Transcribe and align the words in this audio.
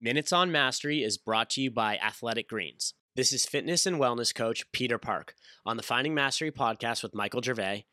Minutes 0.00 0.32
on 0.32 0.52
Mastery 0.52 1.02
is 1.02 1.18
brought 1.18 1.50
to 1.50 1.60
you 1.60 1.72
by 1.72 1.96
Athletic 1.96 2.48
Greens. 2.48 2.94
This 3.16 3.32
is 3.32 3.44
fitness 3.44 3.84
and 3.84 3.96
wellness 3.96 4.32
coach 4.32 4.70
Peter 4.70 4.96
Park 4.96 5.34
on 5.66 5.76
the 5.76 5.82
Finding 5.82 6.14
Mastery 6.14 6.52
podcast 6.52 7.02
with 7.02 7.16
Michael 7.16 7.42
Gervais, 7.42 7.84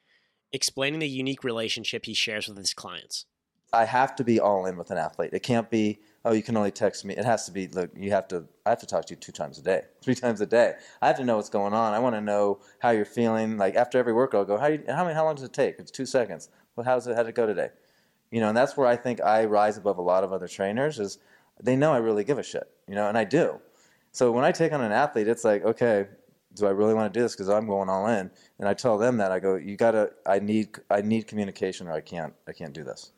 explaining 0.54 1.00
the 1.00 1.10
unique 1.10 1.44
relationship 1.44 2.06
he 2.06 2.14
shares 2.14 2.48
with 2.48 2.60
his 2.60 2.76
clients. 2.76 3.26
I 3.74 3.86
have 3.86 4.16
to 4.18 4.24
be 4.24 4.40
all 4.40 4.68
in 4.68 4.78
with 4.78 4.92
an 4.92 5.00
athlete. 5.00 5.32
It 5.34 5.42
can't 5.42 5.68
be, 5.72 5.98
oh, 6.24 6.34
you 6.34 6.44
can 6.44 6.56
only 6.56 6.70
text 6.70 7.06
me. 7.06 7.16
It 7.16 7.26
has 7.26 7.48
to 7.48 7.52
be, 7.52 7.70
look, 7.70 7.90
you 7.96 8.12
have 8.12 8.28
to, 8.28 8.46
I 8.68 8.70
have 8.70 8.82
to 8.82 8.86
talk 8.86 9.06
to 9.06 9.16
you 9.16 9.20
two 9.20 9.32
times 9.32 9.58
a 9.58 9.64
day, 9.64 9.82
three 10.04 10.14
times 10.14 10.42
a 10.42 10.46
day. 10.46 10.74
I 11.02 11.08
have 11.08 11.18
to 11.18 11.24
know 11.24 11.38
what's 11.38 11.50
going 11.50 11.74
on. 11.74 11.96
I 11.96 11.98
want 11.98 12.14
to 12.14 12.22
know 12.22 12.60
how 12.78 12.92
you're 12.92 13.06
feeling. 13.06 13.58
Like 13.58 13.74
after 13.74 13.98
every 13.98 14.14
workout, 14.14 14.42
I'll 14.42 14.46
go, 14.46 14.58
how, 14.60 14.68
you, 14.68 14.84
how, 14.88 15.12
how 15.12 15.26
long 15.26 15.34
does 15.34 15.44
it 15.44 15.54
take? 15.54 15.80
It's 15.80 15.90
two 15.90 16.06
seconds. 16.06 16.50
Well, 16.76 16.86
how's 16.86 17.08
it, 17.08 17.16
how'd 17.16 17.28
it 17.28 17.34
go 17.34 17.48
today? 17.48 17.70
You 18.30 18.42
know, 18.42 18.50
and 18.50 18.58
that's 18.58 18.78
where 18.78 18.86
I 18.86 18.96
think 18.96 19.22
I 19.22 19.46
rise 19.46 19.78
above 19.78 19.98
a 19.98 20.04
lot 20.04 20.24
of 20.24 20.32
other 20.32 20.48
trainers 20.48 21.00
is 21.00 21.18
they 21.62 21.76
know 21.76 21.94
I 21.94 21.98
really 21.98 22.24
give 22.24 22.38
a 22.38 22.44
shit, 22.44 22.70
you 22.88 22.96
know, 22.96 23.08
and 23.08 23.18
I 23.18 23.24
do. 23.24 23.60
So 24.12 24.32
when 24.32 24.46
I 24.46 24.52
take 24.52 24.72
on 24.72 24.82
an 24.82 24.92
athlete, 24.92 25.28
it's 25.28 25.44
like, 25.44 25.64
okay, 25.64 26.08
do 26.54 26.66
I 26.68 26.70
really 26.70 26.94
want 26.94 27.14
to 27.14 27.18
do 27.20 27.22
this? 27.24 27.34
Because 27.34 27.50
I'm 27.50 27.68
going 27.68 27.90
all 27.90 28.08
in, 28.08 28.32
and 28.60 28.68
I 28.68 28.74
tell 28.74 28.98
them 28.98 29.18
that 29.18 29.32
I 29.32 29.40
go, 29.40 29.56
you 29.56 29.76
gotta, 29.76 30.12
I 30.26 30.40
need, 30.40 30.70
I 30.90 31.02
need 31.02 31.28
communication, 31.28 31.88
or 31.88 31.92
I 31.94 32.02
can't, 32.02 32.34
I 32.48 32.54
can't 32.54 32.74
do 32.74 32.84
this. 32.84 33.12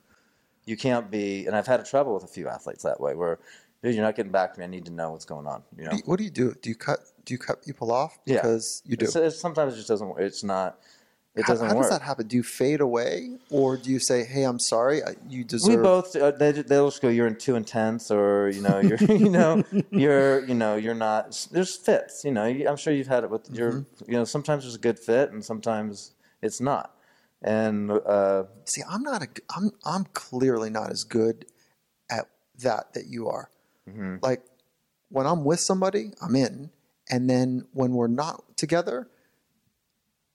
You 0.66 0.76
can't 0.76 1.10
be, 1.10 1.46
and 1.46 1.55
I've 1.55 1.68
had 1.68 1.86
trouble 1.86 2.13
with 2.13 2.23
a 2.23 2.27
few 2.27 2.48
athletes 2.48 2.84
that 2.84 3.00
way, 3.00 3.16
where, 3.16 3.40
dude, 3.84 3.96
you're 3.96 4.04
not 4.04 4.16
getting 4.16 4.32
back 4.32 4.54
to 4.54 4.60
me. 4.60 4.66
I 4.66 4.68
need 4.68 4.85
to 4.85 4.91
know 4.91 5.12
what's 5.12 5.26
going 5.26 5.46
on. 5.48 5.63
You 5.77 5.85
know, 5.85 5.91
What 6.05 6.18
do 6.18 6.24
you 6.24 6.30
do? 6.32 6.55
Do 6.62 6.70
you 6.70 6.76
cut? 6.76 6.99
Do 7.26 7.34
you 7.34 7.38
cut 7.38 7.63
people 7.63 7.91
off 7.91 8.18
Yeah. 8.26 8.35
because 8.35 8.82
you 8.85 8.98
do? 8.98 9.05
It's, 9.05 9.16
it's, 9.16 9.40
sometimes 9.40 9.74
it 9.74 9.77
just 9.77 9.88
doesn't. 9.88 10.13
It's 10.18 10.44
not. 10.44 10.80
It 11.38 11.46
how 11.46 11.54
doesn't 11.54 11.68
how 11.68 11.76
work. 11.76 11.84
does 11.84 11.91
that 11.91 12.02
happen? 12.02 12.27
Do 12.27 12.36
you 12.36 12.44
fade 12.44 12.82
away, 12.82 13.38
or 13.50 13.77
do 13.77 13.91
you 13.91 14.00
say, 14.00 14.23
"Hey, 14.23 14.44
I'm 14.44 14.59
sorry, 14.59 15.02
you 15.30 15.44
deserve"? 15.44 15.76
We 15.77 15.82
both 15.82 16.16
uh, 16.16 16.32
they 16.32 16.52
they'll 16.52 16.90
just 16.90 17.02
go 17.02 17.10
you're 17.10 17.27
in 17.27 17.36
too 17.38 17.55
intense 17.55 18.10
or 18.12 18.50
you 18.50 18.62
know 18.62 18.80
you're 18.80 18.98
you 19.23 19.30
know 19.30 19.63
you're 19.91 20.44
you 20.46 20.55
know 20.55 20.76
you're 20.76 20.96
not 20.96 21.48
there's 21.52 21.76
fits 21.76 22.23
you 22.26 22.32
know 22.32 22.44
I'm 22.44 22.77
sure 22.77 22.91
you've 22.93 23.08
had 23.08 23.24
it 23.24 23.30
with 23.30 23.49
your 23.52 23.71
Mm-hmm. 23.71 24.12
you 24.12 24.18
know 24.18 24.24
sometimes 24.24 24.63
there's 24.63 24.76
a 24.76 24.80
good 24.80 24.98
fit 24.99 25.32
and 25.32 25.43
sometimes 25.46 26.13
it's 26.41 26.60
not 26.60 26.93
and 27.41 27.91
uh, 27.91 28.43
See, 28.65 28.82
I'm 28.90 29.04
not 29.04 29.21
a. 29.21 29.27
I'm 29.55 29.70
I'm 29.85 30.05
clearly 30.13 30.70
not 30.71 30.90
as 30.91 31.04
good 31.04 31.46
at 32.10 32.26
that 32.60 32.93
that 32.93 33.05
you 33.08 33.27
are. 33.30 33.49
Mm-hmm. 33.88 34.15
Like 34.24 34.41
when 35.10 35.27
I'm 35.27 35.43
with 35.43 35.60
somebody, 35.60 36.13
I'm 36.21 36.35
in, 36.35 36.71
and 37.12 37.30
then 37.30 37.68
when 37.74 37.91
we're 37.93 38.08
not 38.08 38.58
together, 38.58 39.08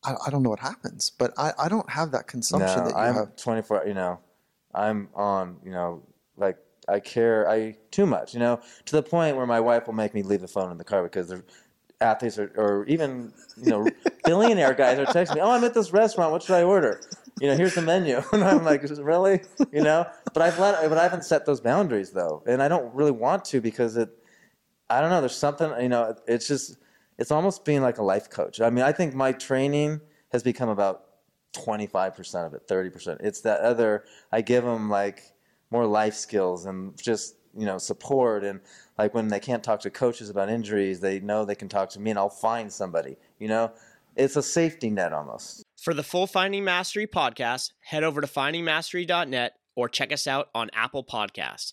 I, 0.05 0.14
I 0.27 0.31
don't 0.31 0.42
know 0.42 0.50
what 0.50 0.61
happens. 0.61 1.11
But 1.11 1.33
I, 1.39 1.53
I 1.58 1.69
don't 1.69 1.89
have 1.91 2.11
that 2.12 2.27
consumption 2.27 2.78
no 2.78 2.84
that 2.84 2.95
you 2.95 2.97
I'm 2.97 3.14
have. 3.14 3.36
24 3.36 3.84
you 3.86 3.95
know 3.95 4.19
I'm 4.75 5.08
on 5.14 5.56
you 5.64 5.70
know 5.70 6.03
like 6.36 6.56
I 6.89 7.00
care 7.00 7.48
I 7.48 7.77
too 7.91 8.06
much 8.06 8.34
you 8.34 8.41
know 8.41 8.61
to 8.86 8.92
the 8.97 9.03
point 9.03 9.36
where 9.36 9.47
my 9.47 9.61
wife 9.61 9.86
will 9.86 9.95
make 9.95 10.14
me 10.14 10.23
leave 10.23 10.41
the 10.41 10.48
phone 10.48 10.70
in 10.70 10.78
the 10.78 10.84
car 10.84 11.03
because 11.03 11.28
they're 11.28 11.45
athletes 12.00 12.39
are, 12.39 12.53
or 12.56 12.84
even 12.86 13.33
you 13.56 13.70
know 13.70 13.86
billionaire 14.25 14.75
guys 14.75 14.98
are 14.98 15.06
texting 15.06 15.36
me 15.36 15.41
oh 15.41 15.50
I'm 15.50 15.62
at 15.64 15.75
this 15.75 15.92
restaurant 15.92 16.33
what 16.33 16.42
should 16.42 16.56
I 16.56 16.64
order 16.64 17.00
you 17.41 17.47
know 17.48 17.56
here's 17.56 17.75
the 17.75 17.83
menu 17.83 18.20
and 18.33 18.42
I'm 18.42 18.64
like 18.64 18.83
really 18.98 19.41
you 19.73 19.83
know 19.83 20.06
but 20.34 20.42
I've 20.42 20.58
let 20.58 20.89
but 20.89 20.98
I 20.98 21.03
haven't 21.05 21.25
set 21.25 21.47
those 21.47 21.61
boundaries 21.61 22.11
though 22.11 22.42
and 22.47 22.62
I 22.62 22.69
don't 22.69 22.92
really 22.95 23.12
want 23.12 23.45
to 23.47 23.61
because 23.61 23.97
it 23.97 24.11
I 24.91 25.00
don't 25.00 25.11
know 25.11 25.20
there's 25.20 25.36
something 25.36 25.73
you 25.80 25.89
know 25.89 26.14
it's 26.27 26.48
just 26.48 26.77
it's 27.18 27.30
almost 27.30 27.64
being 27.64 27.82
like 27.82 27.98
a 27.98 28.02
life 28.02 28.30
coach. 28.30 28.60
I 28.60 28.70
mean 28.70 28.84
I 28.84 28.92
think 28.92 29.14
my 29.14 29.32
training 29.32 30.00
has 30.32 30.42
become 30.42 30.68
about 30.68 31.06
25% 31.55 32.46
of 32.46 32.55
it 32.55 32.66
30% 32.66 33.18
it's 33.20 33.42
that 33.42 33.60
other 33.60 34.05
I 34.32 34.41
give 34.41 34.64
them 34.64 34.88
like 34.88 35.34
more 35.70 35.86
life 35.86 36.14
skills 36.14 36.64
and 36.64 36.96
just 37.00 37.36
you 37.55 37.66
know 37.66 37.77
support 37.77 38.42
and 38.42 38.60
like 38.96 39.12
when 39.12 39.28
they 39.28 39.38
can't 39.38 39.62
talk 39.62 39.80
to 39.80 39.90
coaches 39.90 40.30
about 40.30 40.48
injuries 40.48 41.00
they 41.00 41.20
know 41.20 41.44
they 41.44 41.55
can 41.55 41.68
talk 41.68 41.90
to 41.90 42.00
me 42.00 42.08
and 42.08 42.18
I'll 42.18 42.30
find 42.30 42.72
somebody 42.72 43.18
you 43.42 43.48
know? 43.48 43.72
It's 44.14 44.36
a 44.36 44.42
safety 44.42 44.88
net 44.88 45.12
almost. 45.12 45.64
For 45.77 45.92
the 45.94 46.05
full 46.05 46.28
Finding 46.28 46.64
Mastery 46.64 47.08
podcast, 47.08 47.72
head 47.80 48.05
over 48.05 48.20
to 48.20 48.27
findingmastery.net 48.27 49.55
or 49.74 49.89
check 49.89 50.12
us 50.12 50.27
out 50.28 50.48
on 50.55 50.70
Apple 50.72 51.02
Podcasts. 51.02 51.72